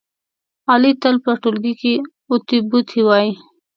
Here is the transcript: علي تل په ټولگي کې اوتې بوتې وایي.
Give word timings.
علي 0.71 0.91
تل 1.01 1.15
په 1.25 1.31
ټولگي 1.41 1.73
کې 1.81 1.93
اوتې 2.31 2.57
بوتې 2.69 3.01
وایي. 3.07 3.31